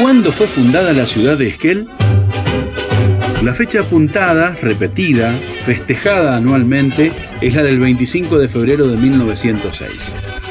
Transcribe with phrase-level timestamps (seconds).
[0.00, 1.86] ¿Cuándo fue fundada la ciudad de Esquel?
[3.42, 7.12] La fecha apuntada, repetida, festejada anualmente,
[7.42, 9.90] es la del 25 de febrero de 1906.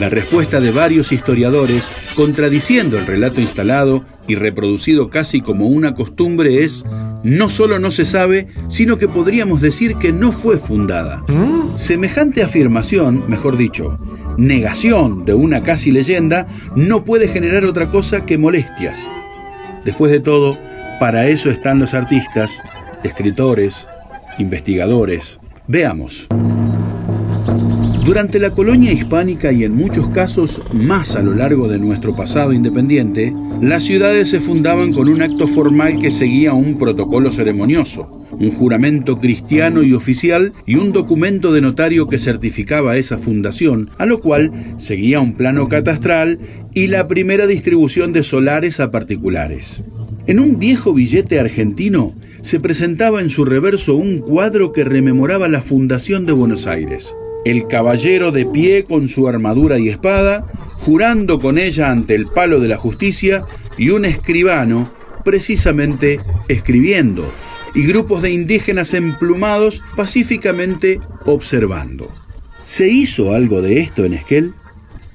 [0.00, 6.64] La respuesta de varios historiadores, contradiciendo el relato instalado y reproducido casi como una costumbre,
[6.64, 6.86] es
[7.22, 11.22] no solo no se sabe, sino que podríamos decir que no fue fundada.
[11.74, 13.98] Semejante afirmación, mejor dicho,
[14.38, 19.06] negación de una casi leyenda, no puede generar otra cosa que molestias.
[19.84, 20.56] Después de todo,
[20.98, 22.62] para eso están los artistas,
[23.02, 23.86] escritores,
[24.38, 25.38] investigadores.
[25.66, 26.28] Veamos.
[28.04, 32.52] Durante la colonia hispánica y en muchos casos más a lo largo de nuestro pasado
[32.52, 38.50] independiente, las ciudades se fundaban con un acto formal que seguía un protocolo ceremonioso, un
[38.50, 44.20] juramento cristiano y oficial y un documento de notario que certificaba esa fundación, a lo
[44.20, 46.38] cual seguía un plano catastral
[46.72, 49.82] y la primera distribución de solares a particulares.
[50.26, 55.60] En un viejo billete argentino se presentaba en su reverso un cuadro que rememoraba la
[55.60, 60.42] fundación de Buenos Aires el caballero de pie con su armadura y espada,
[60.78, 63.44] jurando con ella ante el palo de la justicia,
[63.76, 64.90] y un escribano
[65.24, 67.30] precisamente escribiendo,
[67.74, 72.14] y grupos de indígenas emplumados pacíficamente observando.
[72.64, 74.54] ¿Se hizo algo de esto en Esquel?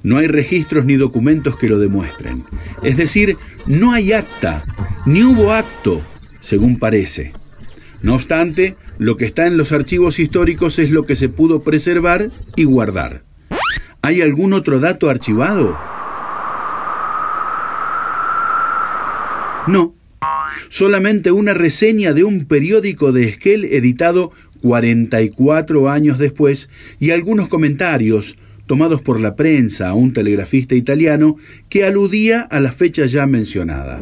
[0.02, 2.44] No hay registros ni documentos que lo demuestren.
[2.82, 3.36] Es decir,
[3.66, 4.64] no hay acta,
[5.04, 6.00] ni hubo acto,
[6.38, 7.32] según parece.
[8.02, 12.30] No obstante, lo que está en los archivos históricos es lo que se pudo preservar
[12.56, 13.24] y guardar.
[14.02, 15.78] ¿Hay algún otro dato archivado?
[19.66, 19.99] No.
[20.68, 28.36] Solamente una reseña de un periódico de Esquel editado 44 años después y algunos comentarios
[28.66, 31.36] tomados por la prensa a un telegrafista italiano
[31.68, 34.00] que aludía a la fecha ya mencionada.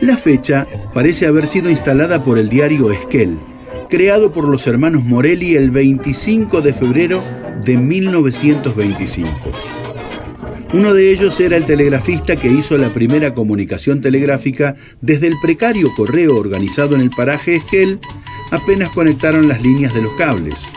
[0.00, 3.38] La fecha parece haber sido instalada por el diario Esquel,
[3.88, 7.22] creado por los hermanos Morelli el 25 de febrero
[7.64, 9.75] de 1925.
[10.74, 15.94] Uno de ellos era el telegrafista que hizo la primera comunicación telegráfica desde el precario
[15.96, 18.00] correo organizado en el paraje Esquel,
[18.50, 20.70] apenas conectaron las líneas de los cables.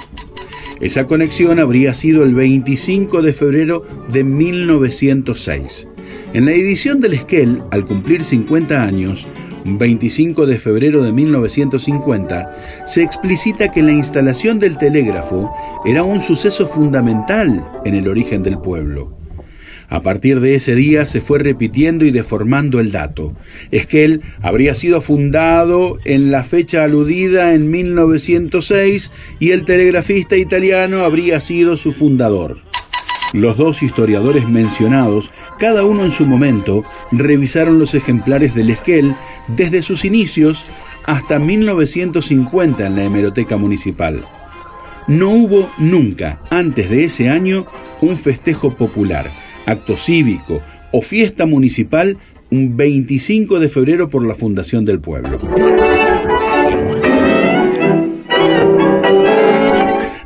[0.80, 5.88] Esa conexión habría sido el 25 de febrero de 1906.
[6.34, 9.28] En la edición del Esquel, al cumplir 50 años,
[9.66, 15.52] 25 de febrero de 1950, se explicita que la instalación del telégrafo
[15.84, 19.19] era un suceso fundamental en el origen del pueblo.
[19.90, 23.34] A partir de ese día se fue repitiendo y deformando el dato.
[23.72, 31.40] Esquel habría sido fundado en la fecha aludida en 1906 y el telegrafista italiano habría
[31.40, 32.60] sido su fundador.
[33.34, 39.16] Los dos historiadores mencionados, cada uno en su momento, revisaron los ejemplares del Esquel
[39.48, 40.68] desde sus inicios
[41.06, 44.26] hasta 1950 en la hemeroteca municipal.
[45.08, 47.66] No hubo nunca, antes de ese año,
[48.02, 49.32] un festejo popular,
[49.66, 50.62] acto cívico
[50.92, 52.18] o fiesta municipal
[52.52, 55.40] un 25 de febrero por la fundación del pueblo.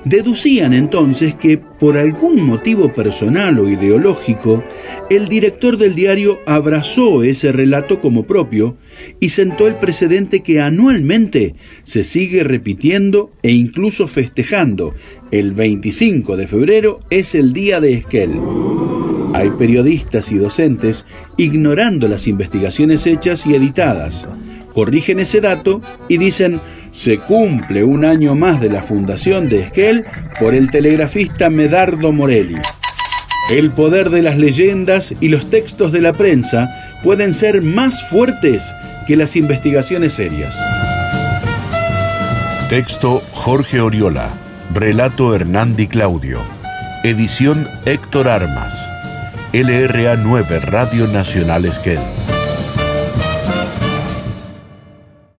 [0.05, 4.63] Deducían entonces que, por algún motivo personal o ideológico,
[5.09, 8.77] el director del diario abrazó ese relato como propio
[9.19, 14.93] y sentó el precedente que anualmente se sigue repitiendo e incluso festejando.
[15.31, 18.39] El 25 de febrero es el día de Esquel.
[19.33, 21.05] Hay periodistas y docentes
[21.37, 24.27] ignorando las investigaciones hechas y editadas.
[24.73, 26.59] Corrigen ese dato y dicen
[26.91, 30.05] se cumple un año más de la fundación de Esquel
[30.39, 32.61] por el telegrafista Medardo Morelli.
[33.49, 36.69] El poder de las leyendas y los textos de la prensa
[37.03, 38.71] pueden ser más fuertes
[39.07, 40.55] que las investigaciones serias.
[42.69, 44.29] Texto Jorge Oriola.
[44.73, 46.39] Relato Hernández Claudio.
[47.03, 48.89] Edición Héctor Armas.
[49.55, 52.22] LRA 9 Radio Nacional Esquel.